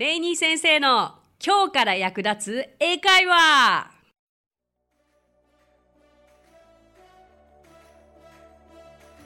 [0.00, 1.12] レイニー先生の
[1.44, 3.90] 今日から役立つ英会話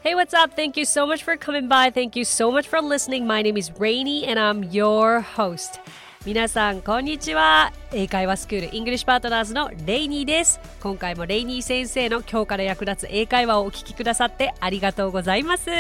[0.03, 0.57] Hey, what's up?
[0.57, 1.93] Thank you so much for coming by.
[1.93, 3.25] Thank you so much for listening.
[3.25, 5.81] My name is Rainy and I'm your host.
[6.27, 7.73] 皆さん、こんにちは。
[7.93, 10.59] 英会話スクールイングリッシュパートナーズのレイニーです。
[10.83, 15.71] 今回もレイニー先生の今日から役立つ英会話をお聞きくださってありがとうございます。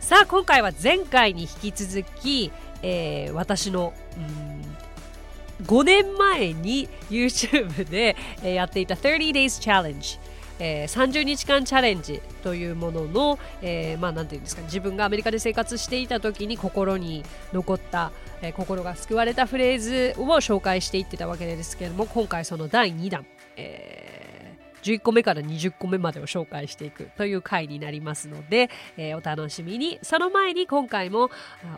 [0.00, 2.50] さあ、今回は前回に引き続き、
[2.82, 4.76] えー、私の、うん
[5.62, 10.18] 5年前に YouTube で、え、やっていた30 Days Challenge
[10.58, 18.10] えー、30日間チャレンジというものの、えー、まあなんていうんですか自分がアメリカで生活していた時に心に残った、
[18.40, 24.05] えー、心が救われたフレーズを紹介していってたわけですけれども今回その第2弾、えー、
[24.86, 29.98] 11個目から20個目までを紹介していくという回になりますので、えー、お楽しみに。
[30.02, 31.30] その前に今回も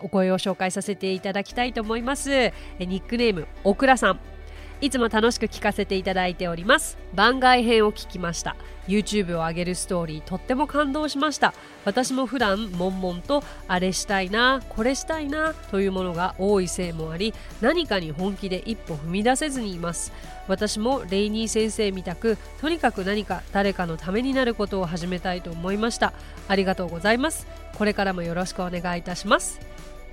[0.02, 4.37] お声を紹介させていただきたいと思います、え、ニックネームオクラさん。
[4.80, 6.98] いつも楽しく聞かせていただいております。
[7.14, 8.54] 番外編を聞きました。
[8.86, 11.52] YouTube を上げるストーリーとっても感動しました。
[11.84, 20.12] 私も普段悶々とあれしたいなこれしたいなというものが多いせいもあり何かに本気で一歩踏み出せずにいます。
[20.46, 26.12] 私もレイニー先生みたくとにかく何か誰かのためになることを始めたいと思いました。
[26.46, 27.46] ありがとうございます。
[27.76, 29.60] これからもよろしくお願いいたします。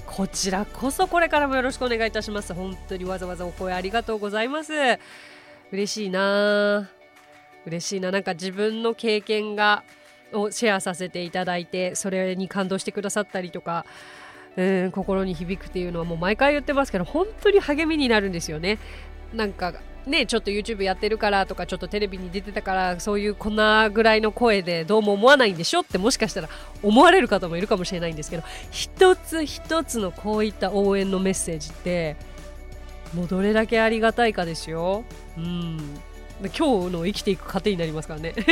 [0.08, 2.54] こちらこそこれからもよろしくお願いいたします。
[2.54, 4.74] 本当にわざわざお声ありがとうございます。
[5.72, 6.90] 嬉しいな。
[7.66, 8.12] 嬉しいな。
[8.12, 9.84] なんか自分の経験が
[10.34, 13.86] をシェアさせていただいてそれに感動してくださったりとか
[14.58, 18.80] うん心に響くっていうのはもう毎回言ってますけど本当に励みになるんですよね。
[19.34, 19.74] なんか
[20.08, 26.50] ね、ちょっと YouTube やってるからとかちょっとテレビに出てたからそういうこんなぐらいの声でどうも思わないんでしょってもしかしたら
[26.84, 32.18] 思われる方もいるかもしれないんですけど一つ一つのこういった応援のメッセージって
[33.16, 35.04] もうどれだけありがたいかですよ。
[35.38, 35.78] うん
[36.42, 38.34] 今日の生きていく糧になりますからね。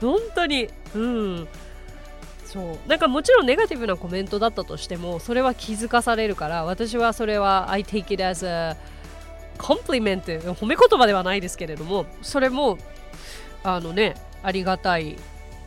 [0.00, 1.48] 本当に、うん。
[2.50, 2.88] そう。
[2.88, 8.76] なんかもちろんネガティブなコメントだったとしてもそれは気づかされるから私はそれは I take it as a
[9.56, 10.22] compliment
[10.54, 12.76] 褒め言葉ではないですけれどもそれも
[13.62, 15.16] あのねありがたい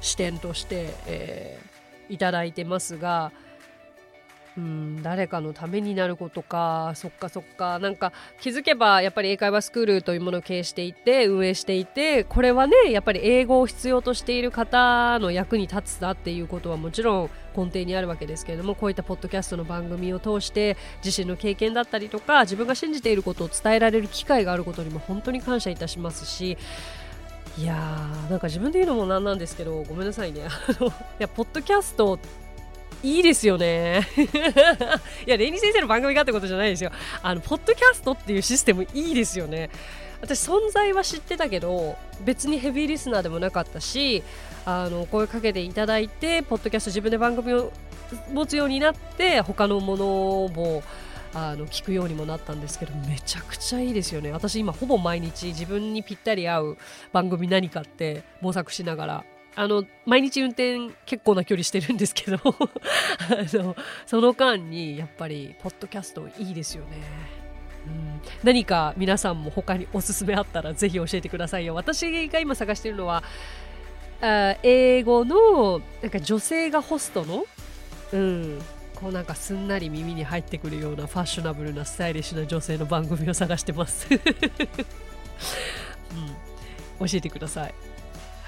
[0.01, 3.31] 視点として、えー、いただいてますが
[4.56, 7.80] うん誰かのためになることかそっかそっか。
[7.80, 26.58] なんか気づけばやっぱり英会話スクールというものを経営していて運営していてこれはねやっぱり英語を必要としている方の役に立つだっていうことはもちろん根底にあるわけですけれどもこういったポッドキャストの番組を通して自身の経験だったりとか自分が信じていることを伝えられる機会があることにも本当に感謝いたしますし
[27.58, 30.41] いやーなんか自分で言うのもなんなんですけどごめんなさいね。
[30.41, 30.44] い
[31.20, 32.18] やポッドキャスト
[33.03, 34.08] いいですよね。
[35.28, 36.91] いやレイニー先生の番組がってことじゃないですよ。
[37.22, 39.69] あのポッドキャストっていうシステムいいですよね。
[40.22, 44.24] 私存在は知ってたけど別にヘビーリスナーでもなかったし
[44.66, 47.74] あの声かけていただいてポッドキャスト自分で番組を
[48.31, 50.84] 持つようになって他のものを
[51.34, 54.31] あの聞くようにもなったんですけどめちゃくちゃいいですよね。
[54.31, 56.78] 私今ほぼ毎日自分にぴったり合う
[57.12, 59.25] 番組何かって模索しながら
[59.56, 62.44] あの毎日運転結構な距離してるんですけどあ
[63.53, 63.75] の
[64.06, 67.03] その間にやっぱりポッドキャストいいですよね、
[67.88, 71.75] うん、何か皆さんも他におすすめあったらぜひ教えてくださいよ。
[71.75, 73.24] 私が今探してるのは
[74.22, 77.46] あ英語のなんか女性がホストの
[78.12, 78.62] うん。
[78.96, 84.20] こうなんかすんなり耳に入ってくるようなファッショナブルなスタイリッシュな女性の番組を探してます、うん、
[87.08, 87.74] 教えてください。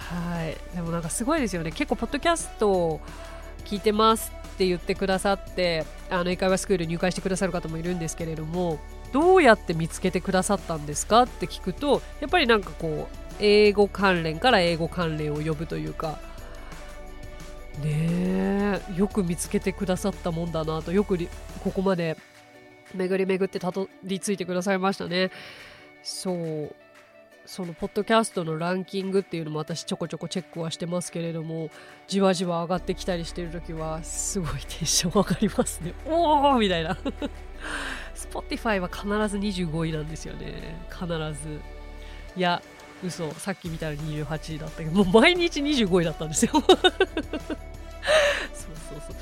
[0.09, 0.75] はい。
[0.75, 1.71] でもなんかすごいですよね。
[1.71, 3.01] 結構ポッドキャストを
[3.65, 8.79] 聞いてますって言ってくださってあの英会話スクール入会してくださる方もいるんですけれども
[9.11, 16.19] どうやって見つけてくださったんですかって聞くとやっぱりなんかこう英語関連から英語関連を呼ぶというか
[17.83, 21.17] ねえよく見つけてくださったもんだなとよく
[21.63, 22.15] ここまで
[22.93, 25.31] 巡り巡ってたどり着いてくださいましたね。
[26.01, 26.75] そう。
[27.45, 31.69] そのポッドキャストのランキングっていうのも私ちょこちょこチェックはしてますけれども
[32.07, 35.93] じわじわ上がってきたりしてる時はすごいテンション上がりますね。
[36.05, 36.97] おおみたいな。
[38.15, 40.75] Spotify は必ず25位なんですよね。
[40.89, 41.59] 必ず。
[42.35, 42.61] いや
[43.03, 43.31] 嘘。
[43.33, 46.51] さっき見たら28位だったけどもう毎日25位だったんですよ。
[46.57, 46.77] そうそう
[49.07, 49.15] そう。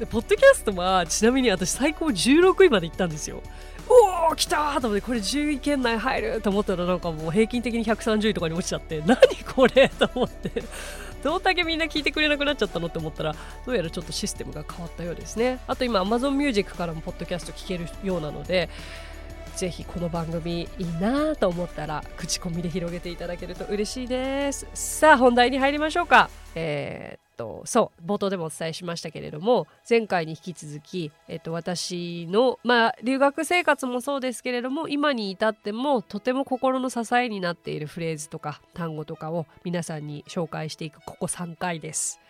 [0.00, 3.42] でポッドキャストはちなみに私最高16位まで行ったんですよ。
[4.30, 9.18] お来たと思ってこれ10位圏内入ると思ったらなんかもう平均的に130位とかに落ちちゃって何
[9.54, 10.62] これと思って。
[11.22, 13.34] どんだけみんな聞いてくれなくなっちゃったのって思ったら
[13.66, 15.58] どうやらちょっとシステムが変わったようですね。
[15.66, 18.70] あと今 Amazon Music からもポッドキャスト聞けるようなので
[19.54, 24.66] ぜひこの番組いいなと思ったら口コミで広げていただけると嬉しいです。
[24.72, 26.30] さあ本題に入りましょうか。
[26.54, 42.20] えー、とそう冒頭でもお伝えしましたけれども前回に引き続き、えっと、私のまあ留学生活もそうですけれども今に至ってもとても心の支えになっているフレーズとか単語とかを皆さんに紹介していくここ3回です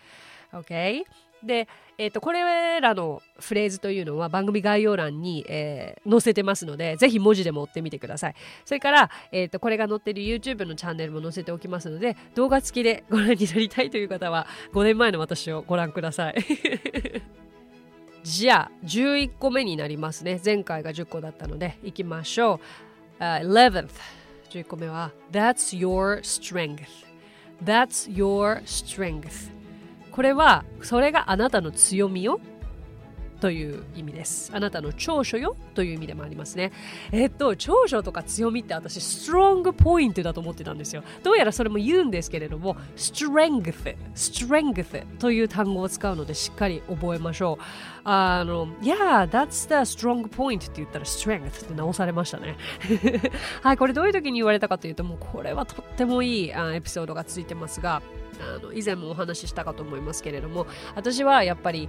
[0.53, 1.03] OK?
[1.45, 8.35] で、えーと、これらのフレーズというのは番組概要欄に、えー、載せてますのでぜひ文字でも追ってみてください。
[8.65, 16.37] それから、えーと、これが載ってる YouTube のチャンネルも載せておきますので動画付きで ご覧になりたいという方は5年前の私をご覧ください。
[18.23, 20.41] じゃあ11個目になりますね。
[20.45, 22.61] 前回が10個だったのでいきましょ
[23.19, 23.89] う、uh, 11th
[24.51, 27.11] 11個目は That's your strength.
[27.63, 29.60] That's your strength.
[30.11, 32.41] これはそれがあなたの強みよ
[33.41, 34.53] という意味です。
[34.55, 36.73] あなたの長所よという意味でもありますね。
[37.11, 41.03] えっと、長所とか強みって私、ストロングポイントだと思ってたんですよ。
[41.23, 47.65] どうやらそれも言うんですけれども、strength、strength という単語を使うのでしっかり覚えましょう。
[48.05, 52.57] あの、Yeah, that's the strong point って言ったら strength って直されましたね。
[53.63, 58.03] はい、これどういう時に言われたかというと、もうこれはとってもいいあエピソードがついてますが、
[58.41, 61.89] あの以前もお話ししたかと思いますけれども私はやっぱり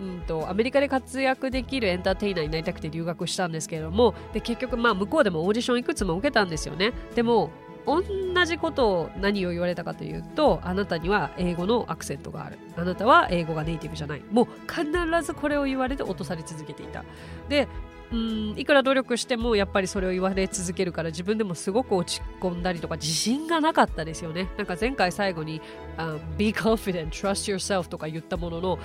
[0.00, 6.92] うんと、アメリカで活躍できるエンターテイナーになりたくて留学したんですけれどもで結局まあ向こうでもオーディションいくつも受けたんですよね。
[7.14, 7.50] でも
[7.86, 12.58] 同じことを何を言われたかというとあなたには英語のアクセントがある。
[12.76, 14.22] あなたは英語がネイティブじゃない。
[14.30, 14.86] もう必
[15.22, 17.04] ずこれを言われて落とされ続けていた。
[17.48, 17.68] で
[18.12, 24.48] うんいくら努力してもやっぱりそれを言われ続けるから自分でもすごく落ち込んだりとか自信がなかったですよね。
[24.56, 25.60] なんか前回最後に、
[25.96, 28.78] um, Be confident, trust yourself とか言ったものの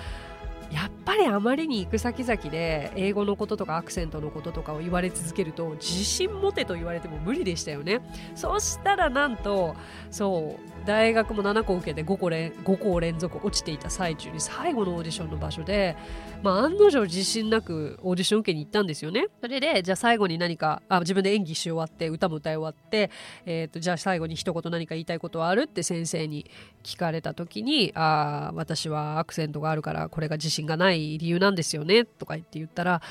[0.76, 8.02] やっぱりあまりに行く先々で英語のこととかアクセントのこととかを言われ続けると自信持てと言われても無理でしたよね。
[8.36, 9.74] そしたらなんと
[10.12, 15.96] そう大学も7個受けて5個連 ,5 個連続落ちていた最中に最後のオーディションの場所で、
[16.44, 19.28] まあ、案の定自信なくオーディション受けに行ったんですよね。
[19.42, 23.10] それでじゃあ最後に何かあ自分で演技し終わって歌も歌い終わって、
[23.46, 25.62] えーと、とじゃあ最後に一言何か言いたいことはある？
[25.62, 26.52] って先生に
[26.84, 33.02] 聞かれた時にあ私はアクセントがあるからこれが自がない理由なんですよねとか言って言ったら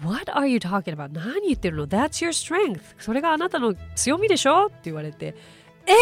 [0.00, 1.12] What are you talking about?
[1.12, 2.80] 何言ってるの ?That's your strength.
[2.98, 4.66] それがあなたの強みでしょ?
[4.66, 5.34] って言われて、
[5.86, 5.92] え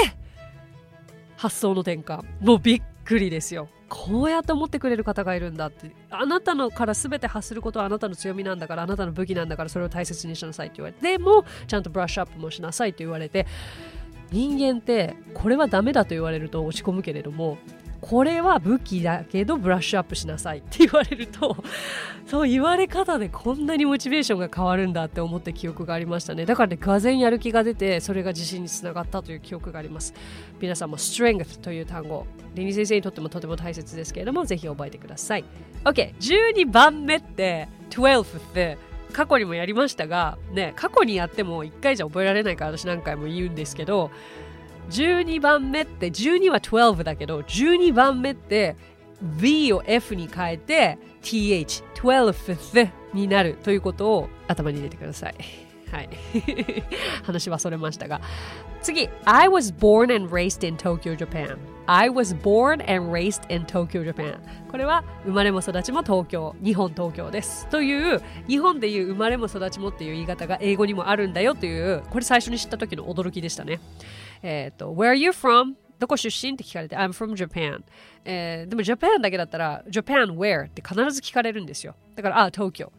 [1.37, 2.23] 発想の転換。
[2.41, 3.69] もうびっくりですよ。
[3.89, 5.93] こうやって思ってくれる方がいるんだって。
[6.11, 13.47] あなたのから全て発することはあなたの強みなんだから、あなたの武器なんだから、それを大切にしなさいって言われて、でも、ちゃんとブラッシュアップもしなさいと言われて、
[14.31, 17.59] 人間ってこれはダメだと言われると落ち込むけれども
[18.09, 21.57] これは武器だけどブラッシュアップしなさいって言われると
[22.29, 26.47] そう言われ方でこんなにモチベーションが変わるんだって思った記憶がありましたね。
[26.47, 30.15] だからねがぜやる気が出てそれが自信につながったという記憶があります。
[30.61, 35.45] 皆さんも strength という単語リニ先生にとってもとても大切ですけれどもぜひ覚えてください。
[35.85, 38.79] OK12 番目って12って
[39.13, 44.11] 過去にもやりましたがね過去にやっても1回じゃ覚えられないから私何回も言うんですけど
[44.91, 48.77] 12番目って12は12だけど12番目って
[49.21, 55.35] V を F に変えて TH 12th になるということを頭に入れてください。
[55.91, 56.09] はい。
[57.25, 58.21] 話はそれましたが。
[58.83, 61.57] 次 I was born and raised in Tokyo, Japan.
[61.89, 64.41] I was born and raised in Tokyo, Japan.
[64.69, 67.69] これは生まれも育ちも東京日本東京です。
[67.69, 73.79] という日本でいう生まれも育ちもっていう言い方が英語にもあるんだよというこれ最初に知った時の驚きでしたね。
[74.43, 75.75] えっ、ー、と Where are you from?
[76.01, 77.83] どこ出身って聞かれて I'm from Japan、
[78.25, 80.67] えー、でも Japan だけだったら Japan where?
[80.67, 81.95] って必ず聞かれるんですよ。
[82.17, 82.93] だからあ東京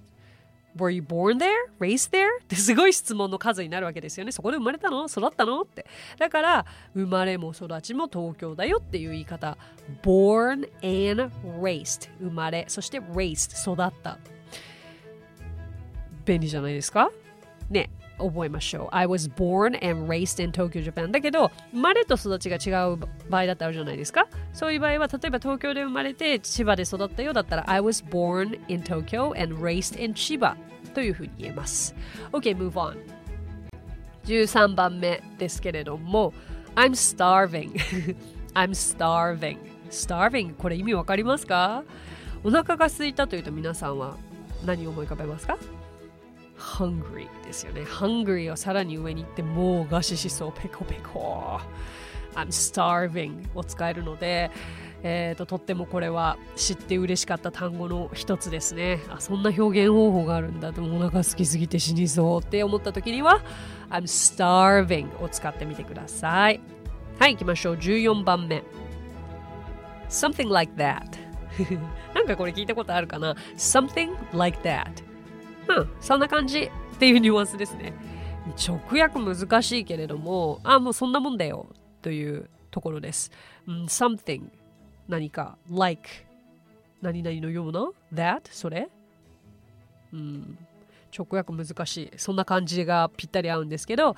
[0.78, 1.50] Were you born there?
[1.80, 2.28] Raised there?
[2.44, 4.32] ってすごい質問の数になるわけですよね。
[4.32, 5.06] そこで生まれたの？
[5.08, 5.62] 育ったの？
[5.62, 5.86] って。
[6.20, 9.58] だから、生まれも育ちも東京だよっていう言い方。
[10.04, 11.32] born and
[11.62, 14.20] raised 生まれ、そして raised 育った。
[16.26, 17.10] 便利じゃないですか？
[17.70, 17.90] ね。
[18.18, 18.88] 覚えましょう。
[18.96, 21.12] I was born and raised in Tokyo, Japan.
[21.12, 22.98] だけど、生まれと育ちが違う
[23.30, 24.28] 場合だってあるじゃないですか？
[24.54, 30.56] そういう場合は、例えば東京で生まれて千葉で育ったようだったら、I was born in Tokyo and raised in 千葉
[30.94, 31.96] というふうに言えます。
[32.32, 32.98] OK, move on.
[34.26, 36.34] 13番目ですけれども、
[36.76, 37.72] I'm starving.
[38.54, 39.58] I'm starving.
[39.90, 41.84] starving これ意味わかりますか？
[42.44, 44.18] お腹が空いたというと皆さんは
[44.66, 45.58] 何を思い浮かべますか？
[46.58, 47.82] Hungry ですよね。
[47.82, 51.60] hungry をさらに上に行ってもう餓死しそう、ペコペコ。
[52.36, 54.52] I'm starving を使えるので、
[55.04, 59.00] えーと、とってもこれは知って嬉しかった単語の一つですね。
[59.10, 60.72] あ、そんな表現方法があるんだ。
[60.72, 63.42] でもお腹空きすぎて死にそうって思った時には
[63.90, 66.60] I'm starving を使ってみてください。
[67.20, 67.76] はい、行きましょう。
[67.76, 68.64] 14番目。
[70.10, 71.04] Something like that
[72.14, 75.07] なんかこれ聞いたことあるかな ?Something like that
[75.68, 76.62] うん、そんな感じ
[76.96, 77.94] っていうニュアンスですね。
[78.68, 81.68] 直訳難しいけれども、あ、もうそんなもんだよ
[82.02, 83.32] というところです。
[83.68, 84.44] うん、something
[85.08, 86.10] 何か like
[87.02, 88.90] 何々のような？that それ？
[90.14, 90.58] うん、
[91.16, 92.12] 直訳難しい。
[92.18, 94.16] そんな感じがぴったり合うんですけど、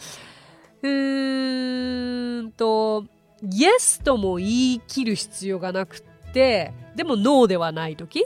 [0.81, 3.05] うーんと、
[3.43, 6.01] Yes とも言い切る必要がなく
[6.33, 8.23] て、でも No ではないとき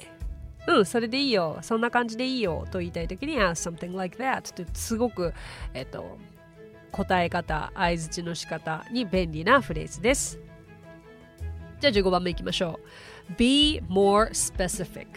[0.68, 1.60] うん、それでいいよ。
[1.62, 2.66] そんな感じでいいよ。
[2.72, 5.34] と言いたいときには、something like that ってすごく、
[5.74, 6.18] えっと、
[6.92, 10.40] 答え方、相づちの仕方に便利なフレーズです。
[11.82, 12.80] じゃあ15番目いきましょ
[13.30, 13.36] う。
[13.38, 15.08] be more specific.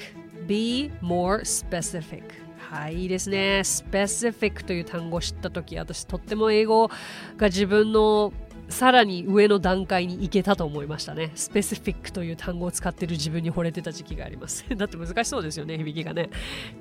[0.46, 2.22] be more specific.
[2.70, 3.60] はい、いいですね。
[3.60, 6.88] specific という単語を知ったとき、私とっても英語
[7.36, 8.32] が自分の
[8.68, 11.30] さらに上の段階に行けたと思いましたね。
[11.34, 14.64] スペシフィックという単語を使ってる自分に惚れてた時期があります。
[14.76, 16.30] だって難しそうですよね、響きがね。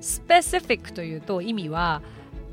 [0.01, 2.01] スペシフィックというと意味は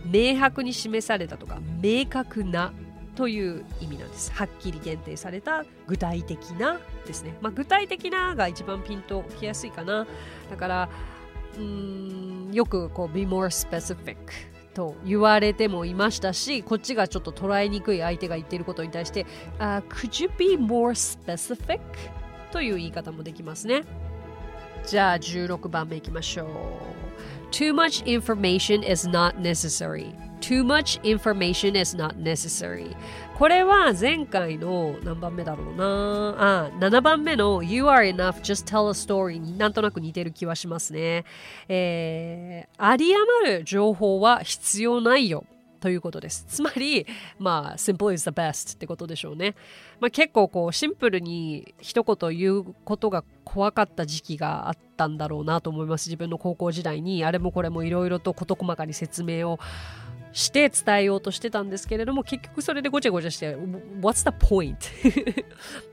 [0.05, 2.73] 明白に示されたとか明確な
[3.15, 4.33] という意味なんです。
[4.33, 7.35] はっきり限定された具体的なですね。
[7.41, 10.07] まあ、具体的なが一番ピンときやすいかな。
[10.51, 10.89] だから、
[11.57, 14.17] うーんよくこう be more specific
[14.75, 19.26] と言われてもいましたし、こっちがちょっと捉えにくい相手が言っていることに対して、
[19.59, 21.81] uh, Could you be more specific?
[22.50, 23.83] という言い方もできますね。
[24.87, 26.47] じゃあ16番目いきましょう。
[27.50, 30.14] Too much information is not necessary.
[30.43, 32.97] Too much information is not necessary.
[33.39, 36.35] これは前回の何番目だろうな？
[36.37, 41.25] あ7番目の You are enough, just tell a story になんとなく似てる気はしますね。
[41.69, 45.45] えー、あり余る情報は必要ないよ。
[45.81, 46.45] ということです。
[46.47, 47.07] つまり、
[47.41, 49.57] まあ、simple is the best ってことでしょうね。
[49.99, 56.09] まあ、結構こう、シンプルに一言言うことが怖かった時期があったんだろうなと思います。
[56.09, 59.59] 自分の高校時代に、あれもこれもいろいろと事細かに説明を
[60.33, 63.55] して伝えようとしてたんですけれども結局それでごちゃごちゃして
[64.01, 64.77] What's the point?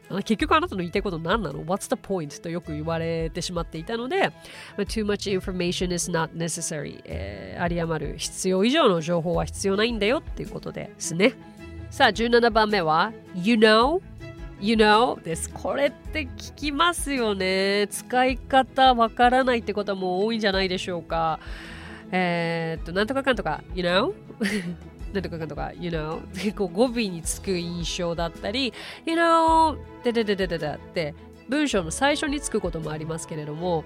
[0.24, 2.42] 結局あなたの言いたいこと何なの ?What's the point?
[2.42, 4.32] とよく言われてしまっていたので
[4.78, 11.34] Too much information is not necessary、えー、あり余る必要以上の情報は必要ないんだよっていうことですね
[11.90, 14.02] さあ17番目は You know?
[14.62, 15.22] You know?
[15.24, 15.50] です。
[15.50, 17.88] これって聞きますよね。
[17.90, 21.40] 使い方わからないってことも多いんじゃないでしょうか。
[22.12, 24.14] えー、っと、なんとかかんとか、you know?
[25.14, 26.56] なんとかかんとか、you know?
[26.56, 28.74] こう語尾につく印象だったり、
[29.06, 29.78] you know?
[30.04, 31.16] ででででででって
[31.50, 33.84] 文章の最初につくこともありますけれども、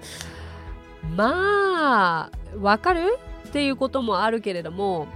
[1.16, 5.06] まあ、わかるっていうこともあるけれども、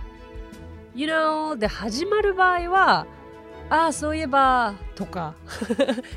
[0.94, 1.56] you know?
[1.56, 3.06] で始まる場合は、
[3.70, 5.34] ああ、そういえば、とか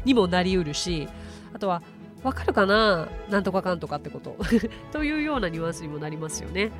[0.05, 1.07] にもなりうるし、
[1.53, 1.81] あとは、
[2.23, 3.07] わかるかな？
[3.29, 4.37] なんとかかんとかってこと
[4.91, 6.71] というようなニュアンスにもなりますよね。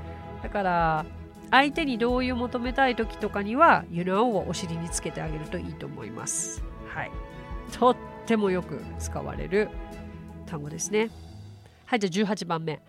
[0.43, 1.05] だから、
[1.49, 6.63] 相手に同意を求めたい時とかには、you know をお尻につけてあげるといいと思います。
[6.87, 7.11] はい。
[7.71, 7.95] とっ
[8.25, 9.69] てもよく使われる
[10.45, 11.09] 単語ですね。
[11.85, 12.81] はい、じゃあ18番目。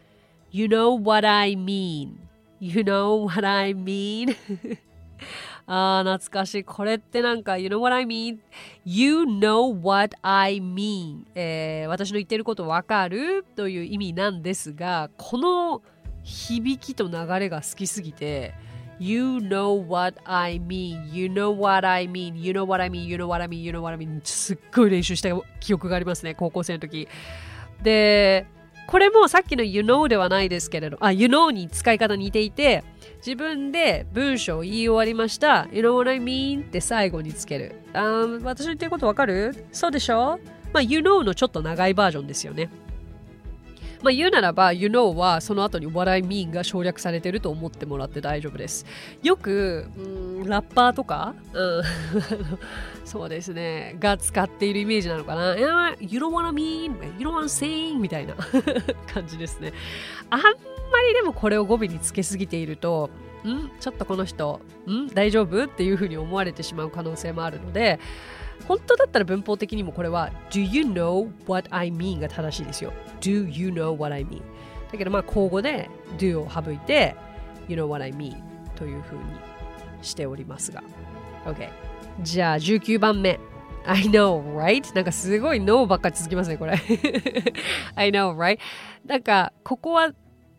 [0.50, 2.16] You know what I mean.
[2.61, 4.37] You know what I mean.
[5.66, 6.64] ああ、懐かしい。
[6.64, 15.83] これってなんか、You know what I mean?You know what I mean、えー、私の言ってることわかるという意味なんですが、この
[16.23, 18.54] 響きと流れが好きすぎて、
[18.99, 21.12] You know what I mean.
[21.12, 22.37] You know what I mean.
[22.38, 23.07] You know what I mean.
[23.07, 23.62] You know what I mean.
[23.62, 24.21] You know what I mean.
[24.23, 27.09] すっごい練習した記憶がありますね、高校生の時。
[27.83, 28.47] で、
[28.92, 32.84] これもさっきの You know ではないですけれど、あ、You know に使い方似ていて、
[33.25, 35.66] 自分で文章を言い終わりました。
[35.72, 36.61] You know what I mean?
[36.61, 37.75] って最後につける。
[37.94, 39.64] あ私の言ってることわかる？
[39.72, 40.38] そうでしょ？
[40.75, 42.68] まあ、You know のちょっと長いバージョンですよね。
[44.02, 48.85] まあ、言うならば、You know はその後に What I mean が省略されてると思ってもらって大丈夫です。
[49.23, 51.82] よく、んラッパーとか、うん、
[53.06, 55.56] そうですね、が使っているイメージなのかな。
[55.56, 55.66] You
[56.18, 58.35] don't wanna mean, you don't wanna sing みたいな
[59.14, 59.73] 感じですね。
[60.30, 60.49] あんま
[61.09, 63.11] りでもこれを語尾につけすぎていると、
[63.44, 68.00] んちょっとこの人、ん大丈夫っていうふうに思われてしまう可能性もあるので、
[68.66, 72.21] 本当だったら文法的にもこれは Do you know what I mean?
[72.21, 72.92] が正しいですよ。
[73.21, 74.42] Do you know what I mean?
[74.90, 77.16] だけどまあ口語で do を省いて
[77.69, 78.37] You know what I mean?
[78.76, 79.23] というふうに
[80.02, 80.83] しておりますが。
[81.45, 81.69] OK。
[82.21, 83.38] じゃあ19番目。
[83.85, 84.95] I know, right?
[84.95, 86.73] なんかすごい No ばっかり続きますね、これ。
[87.97, 88.59] I know, right?
[89.07, 90.12] なんか、ここは、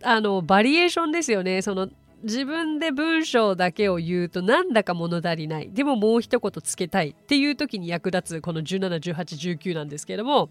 [0.04, 1.62] あの、バリエーションですよね。
[1.62, 1.88] その、
[2.24, 5.70] 自分で文章だけを言うとなんだか物足りない。
[5.72, 10.50] でももう一言つけたいっていう時に役立つこの17、18、19なんですけども、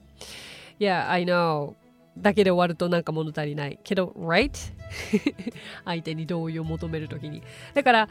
[0.78, 1.74] Yeah, I know.
[2.18, 3.78] だけで終わるとなんか物足りない。
[3.82, 4.50] けど、right?
[5.84, 7.42] 相手に同意を求めるときに。
[7.72, 8.08] だから、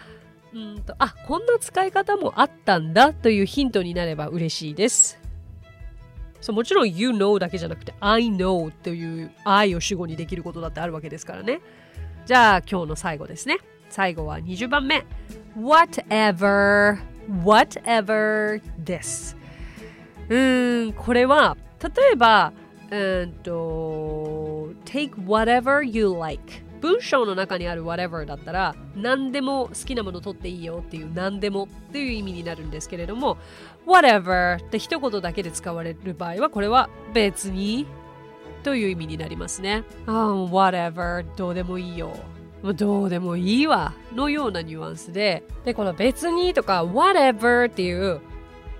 [0.53, 5.19] うんと、あ、こんな使い方もあったんだというヒントになれば嬉しいです。
[6.41, 11.61] そうもちろん You know だけじゃなくて I know という I を主語にできることだってあるわけですからね。
[12.25, 13.57] じゃあ今日の最後ですね。
[13.89, 15.05] 最後は20番目。
[15.57, 16.97] Whatever,
[17.43, 19.35] whatever this.
[20.29, 22.53] うーん、これは例えば、
[22.91, 26.41] うんと、take whatever you like
[26.81, 33.37] 文章の中にある whatever だったら何でも好きなもの取っていいよっていう何でもっていう意味になるんですけれども
[33.85, 37.85] whatever って一言だけで使われる場合はこれは別に
[38.63, 39.83] という意味になりますね。
[40.07, 42.13] Oh, whatever どうでもいいよ。
[42.75, 48.21] どうでもいいわのようなニュアンスででこの別にとか whatever っていう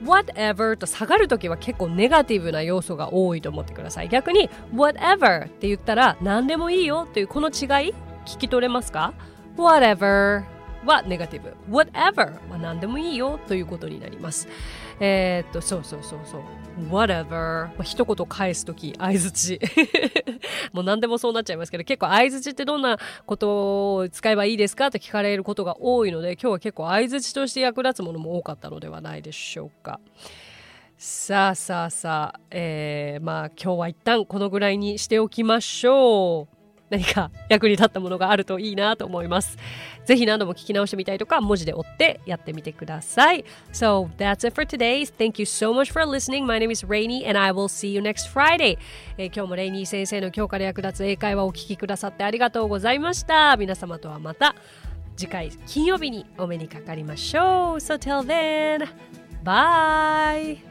[0.04, 4.10] whatever と下がるときは結構ネガティブな要素が多いと思ってください。
[4.10, 7.94] 逆に whatever って言ったら何でもいいよっていうこの違い？
[8.26, 9.14] 聞き取れますか
[9.58, 10.44] ?whatever
[10.86, 11.56] はネガティブ。
[11.70, 14.48] whatever は何でもいいよということになります。
[15.00, 16.42] えー、っと、そうそうそうそう。
[16.90, 19.60] whatever、一言返す時、相づち。
[20.74, 30.00] もう何でもそうなっちゃいますけど、結構相づちってどんなことを使えばいいですかと聞かれることが多いので、今日は結構相づちとして役立つものも多かったのではないでしょうか。
[30.98, 36.61] さあさあさあ、えー、まあ今日は一旦このぐらいにしておきましょう。
[36.92, 39.58] 何か役に立ったものがあるといいなと思います。
[40.06, 43.46] ぜひ何度も聞き直してみたいとか、文字で追ってやってみてください。
[43.72, 45.06] So, that's it for today.
[45.06, 46.46] Thank you so much for listening.
[46.46, 48.78] My name is Rainy and I will see you next Friday.
[49.18, 53.56] えー、今日もレイニー先生の今日から役立つ英会話をお聞きくださってありがとうございました。
[53.56, 54.56] 皆様とはまた
[55.16, 57.76] 次回金曜日にお目にかかりましょう。
[57.78, 58.86] So, till then,
[59.44, 60.71] bye!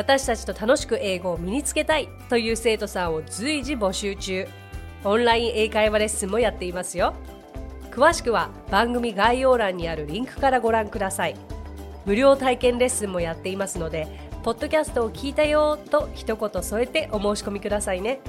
[0.00, 4.48] 私たちと楽しく英語を身につけたいという生徒さんを随時募集中。
[5.04, 7.12] オンライン英会話レッスンもやっていますよ。
[7.90, 11.36] 詳しくは番組概要欄にあるリンクからご覧ください。
[12.06, 14.08] 無料体験レッスンもやっていますので
[14.42, 18.20] ポッドキャストを聞いたよと一言添えてお申し込みくださいね。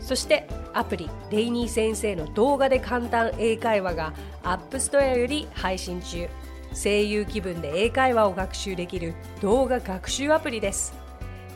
[0.00, 6.26] そしてアプリレイニー先生の動画で簡単英会話が App Store より配信中。
[6.74, 11.01] 声優気分で英会話を学習できる動画学習アプリです。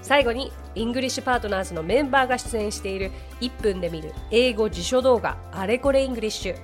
[0.06, 6.56] 最後に English Partners のメンバーが出演している1分で見る英語辞書動画あれこれ English。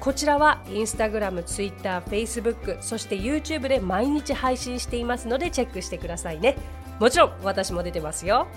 [0.00, 6.56] こちらはインスタグラム、ツイッター、フェイスブックそして YouTube で毎日配信していますのでチェックしてくださいね。
[6.98, 8.48] もちろん私も出てますよ。